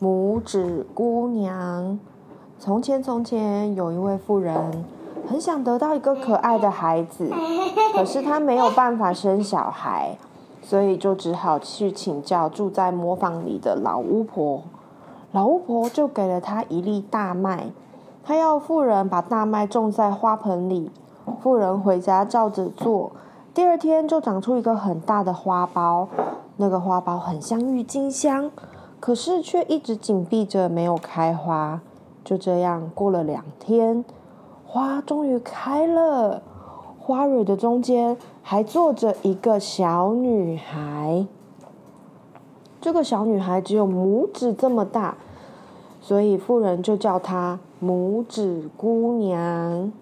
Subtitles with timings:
[0.00, 1.98] 拇指姑娘。
[2.58, 4.84] 从前，从前有一位妇人，
[5.26, 7.30] 很想得到一个可爱的孩子，
[7.94, 10.18] 可是她没有办法生小孩，
[10.62, 14.62] 所以就只好去请教住在磨坊里的老巫婆。
[15.32, 17.70] 老巫婆就给了她一粒大麦，
[18.22, 20.90] 她要妇人把大麦种在花盆里。
[21.42, 23.12] 妇人回家照着做，
[23.52, 26.06] 第二天就长出一个很大的花苞。
[26.58, 28.50] 那个花苞很像郁金香，
[29.06, 31.80] 可是却一直紧闭着，没有开花。
[32.24, 34.04] 就这样过了两天，
[34.66, 36.42] 花终于开了。
[36.98, 41.24] 花蕊的中间还坐着一个小女孩。
[42.80, 45.16] 这个小女孩只有拇指这么大，
[46.00, 49.92] 所以妇人就叫她拇指姑娘。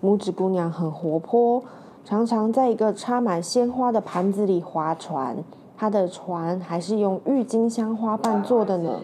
[0.00, 1.64] 拇指姑娘很活泼，
[2.04, 5.42] 常常在一个插满鲜花的盘子里划船。
[5.82, 9.00] 她的船还是用郁金香花瓣做的呢。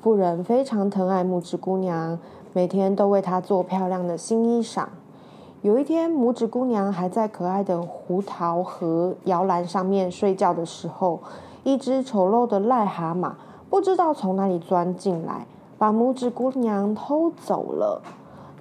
[0.00, 2.18] 妇人非常疼爱拇指姑娘，
[2.54, 4.86] 每天都为她做漂亮的新衣裳。
[5.60, 11.20] 有一天，拇指姑娘还在可爱的胡桃盒摇篮上面睡觉的时候，
[11.64, 13.32] 一只丑陋的癞蛤蟆
[13.68, 18.00] 不知道从哪里钻进来，把拇指姑娘偷走了。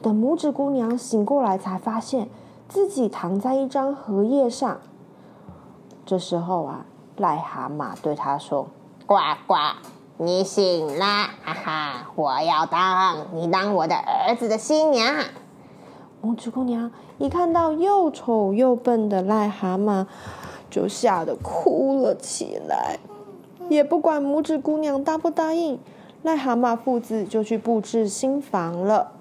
[0.02, 2.28] 等拇指姑娘醒过来，才发现
[2.68, 4.78] 自己躺在一张荷叶上。
[6.06, 6.86] 这时候啊。
[7.20, 8.68] 癞蛤蟆对他说
[9.06, 9.56] ：“呱呱，
[10.18, 12.08] 你醒啦，哈哈！
[12.16, 15.26] 我要当你当我的儿子的新娘。”
[16.24, 20.06] 拇指姑娘一看到又丑又笨的癞蛤蟆，
[20.70, 23.00] 就吓得哭了起来，
[23.70, 25.78] 也不管拇指姑娘答不答应，
[26.24, 29.12] 癞蛤蟆父子就去布置新房了。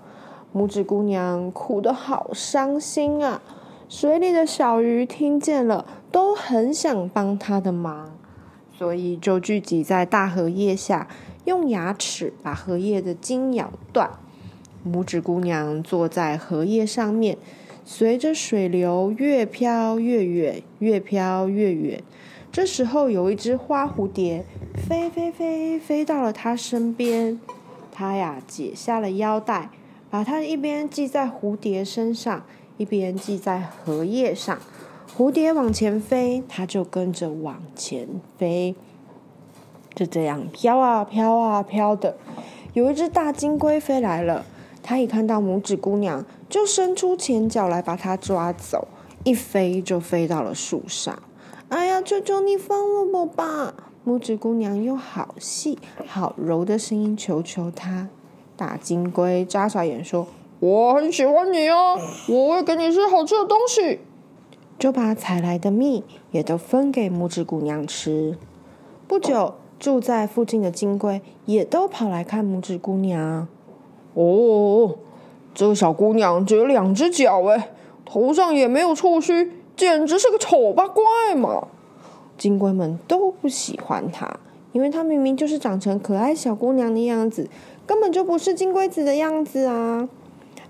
[0.55, 3.43] 拇指姑娘哭得好伤心啊！
[3.89, 8.11] 水里的小鱼听见了，都很想帮她的忙，
[8.77, 11.09] 所以就聚集在大荷叶下，
[11.45, 14.11] 用牙齿把荷叶的茎咬断。
[14.87, 17.37] 拇指姑娘坐在荷叶上面，
[17.85, 22.03] 随着水流越飘越远，越飘越远。
[22.51, 27.39] 这时候，有一只花蝴蝶飞飞飞飞到了她身边，
[27.93, 29.71] 她呀解下了腰带，
[30.09, 32.45] 把它一边系在蝴蝶身上。
[32.79, 34.57] 一边系在荷叶上，
[35.17, 38.77] 蝴蝶往前飞，它就跟着往前飞，
[39.95, 42.17] 就这样飘啊飘啊飘的。
[42.73, 44.45] 有一只大金龟飞来了，
[44.83, 48.87] 它一看到拇指姑娘，就伸出前脚来把它抓走，
[49.25, 51.21] 一飞就飞到了树上。
[51.69, 53.75] 哎呀，求求你放了我吧！
[54.07, 58.09] 拇指姑娘用好细好柔的声音求求他。
[58.57, 60.29] 大金龟眨眨眼说。
[60.61, 61.97] 我很喜欢你哦，
[62.29, 64.01] 我会给你吃好吃的东西，
[64.79, 68.39] 就把采来的蜜也都分给拇指姑娘吃。
[69.09, 73.49] 不久，住在附近的金龟也都跑来看拇指姑娘。
[74.15, 74.97] 哦，
[75.55, 77.71] 这个小姑娘只有两只脚哎，
[78.05, 81.03] 头上也没有触须，简直是个丑八怪
[81.37, 81.69] 嘛！
[82.37, 84.39] 金龟们都不喜欢她，
[84.73, 87.49] 因为她明明就是长成可爱小姑娘的样子，
[87.85, 90.09] 根本就不是金龟子的样子啊！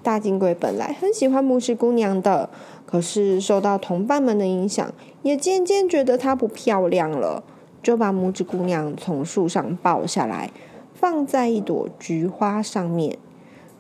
[0.03, 2.49] 大金龟本来很喜欢拇指姑娘的，
[2.87, 4.93] 可是受到同伴们的影响，
[5.23, 7.43] 也渐渐觉得她不漂亮了，
[7.83, 10.51] 就把拇指姑娘从树上抱下来，
[10.95, 13.19] 放在一朵菊花上面。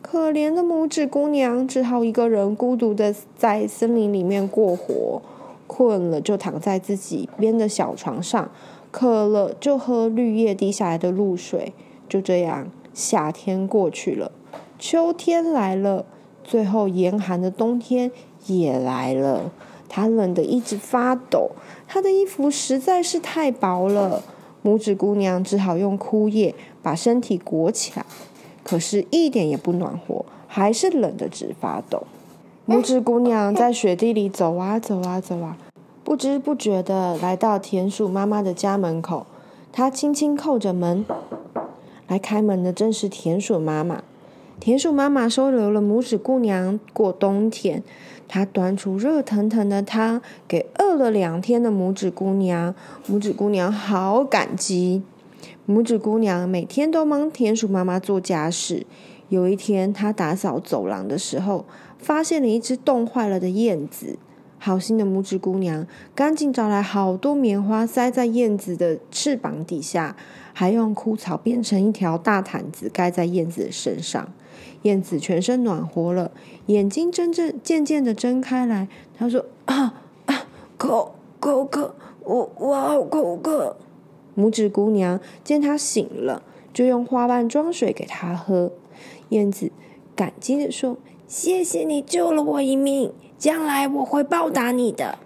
[0.02, 5.20] 可怜的拇指姑娘只好一个人孤独的在森林里面过活，
[5.66, 8.50] 困了就躺在自己编的小床上，
[8.90, 11.72] 渴了就喝绿叶滴下来的露水。
[12.08, 14.32] 就这样，夏天过去了，
[14.78, 16.06] 秋天来了。
[16.48, 18.10] 最后，严寒的冬天
[18.46, 19.52] 也来了。
[19.86, 21.50] 她冷得一直发抖，
[21.86, 24.22] 她的衣服实在是太薄了。
[24.64, 28.06] 拇指姑娘只好用枯叶把身体裹起来，
[28.64, 32.04] 可是，一点也不暖和，还是冷得直发抖。
[32.66, 35.56] 拇指姑娘在雪地里走啊走啊走啊，
[36.02, 39.26] 不知不觉地来到田鼠妈妈的家门口。
[39.70, 41.04] 她轻轻叩着门，
[42.08, 44.02] 来开门的正是田鼠妈妈。
[44.60, 47.82] 田鼠妈妈收留了拇指姑娘过冬天，
[48.26, 52.74] 她端出热腾腾的汤给饿了两天的拇指姑娘。
[53.08, 55.02] 拇指姑娘好感激。
[55.68, 58.84] 拇指姑娘每天都帮田鼠妈妈做家事。
[59.28, 61.64] 有一天，她打扫走廊的时候，
[61.96, 64.18] 发现了一只冻坏了的燕子。
[64.60, 70.16] 好心的拇指姑娘赶紧找来好多棉花，塞在燕子的翅膀底下，
[70.52, 74.28] 还用枯草编成一条大毯子盖在燕子的身上。
[74.82, 76.30] 燕子全身暖和了，
[76.66, 78.88] 眼睛真正渐渐的睁开来。
[79.16, 80.46] 她说：“啊啊，
[80.76, 81.94] 口口渴，
[82.24, 83.76] 我我好口渴。”
[84.36, 88.72] 拇指姑娘见她醒了，就用花瓣装水给她喝。
[89.30, 89.70] 燕子
[90.14, 90.96] 感激地说
[91.26, 95.18] ：“谢谢你救了我一命，将来我会报答你的。”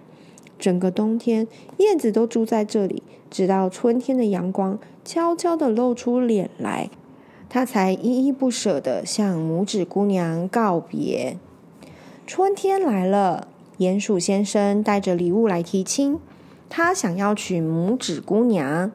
[0.59, 1.47] 整个冬天，
[1.77, 6.89] 燕子都住在这里，直到春天的阳光悄悄地露出脸来，
[7.53, 11.37] 他才依依不舍地向拇指姑娘告别。
[12.25, 13.47] 春天来了，
[13.77, 16.17] 鼹鼠先生带着礼物来提亲，
[16.67, 18.91] 他想要娶拇指姑娘。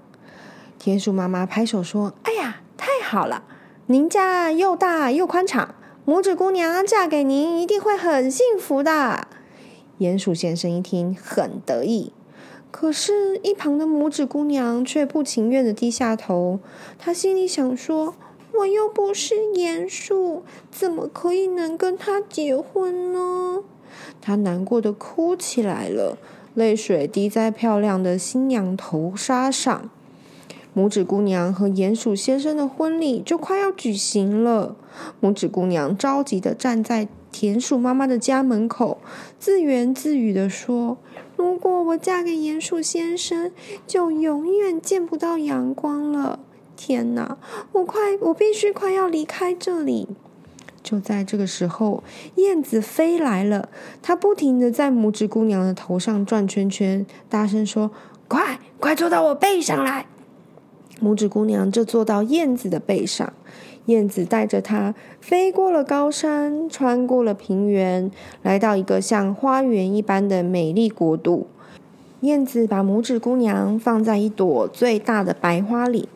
[0.77, 3.45] 田鼠妈妈拍手说：“哎呀，太好了！”
[3.87, 9.29] 您家又大又宽敞，拇指姑娘嫁给您一定会很幸福的。
[10.01, 12.13] 鼹鼠先生一听很得意，
[12.73, 16.59] 可是，一旁的拇指姑娘却不情愿的低下头。
[16.99, 18.17] 她心里想说
[18.53, 23.63] ：“我又不是鼹鼠，怎么可以能跟他结婚呢？”
[24.21, 26.19] 她难过的哭起来了，
[26.55, 29.91] 泪水滴在漂亮的新娘头纱上。
[30.77, 34.77] 拇指姑娘和鼹鼠先生的婚礼就快要举行了。
[35.21, 38.99] 拇指姑娘着急的站在田鼠妈妈的家门口，
[39.41, 40.99] 自言自语的说
[41.37, 43.51] ：“如果我嫁给鼹鼠先生，
[43.87, 46.39] 就永远见不到阳光了。
[46.79, 47.37] 天哪，
[47.73, 50.09] 我快，我必须快要离开这里。”
[50.81, 52.05] 就在这个时候，
[52.37, 53.69] 燕子飞来了，
[54.01, 57.91] 它不停的在拇指姑娘的头上转圈圈，大声说
[58.29, 60.07] ：“快，快坐到我背上来！”
[61.03, 63.33] 拇指姑娘就坐到燕子的背上，
[63.87, 68.11] 燕子带着她飞过了高山，穿过了平原，
[68.43, 71.49] 来到一个像花园一般的美丽国度。
[72.21, 76.09] 燕子把拇指姑娘放在一朵最大的白花里，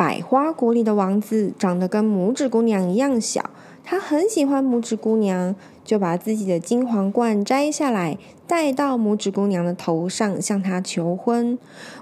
[0.00, 3.50] 百花国里的王子长得跟拇指姑娘一样小，
[3.84, 5.54] 他很喜欢拇指姑娘。
[5.84, 8.16] 就把自己的金皇冠摘下来，
[8.46, 11.58] 戴到拇指姑娘的头上，向她求婚。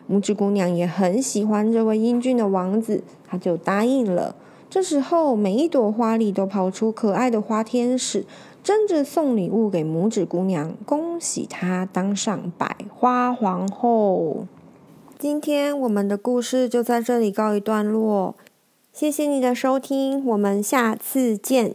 [0.08, 4.36] 拇指姑娘也很喜欢这位英俊的王子，她就答应了。
[4.70, 8.24] 这时候，每一朵花里都跑出可爱的花天使，
[8.62, 14.46] 争着送礼物给拇指姑娘，恭喜她当上百花皇后。
[15.18, 18.36] 今天我们的故事就在这里告一段落，
[18.92, 21.74] 谢谢你的收听，我们下次见。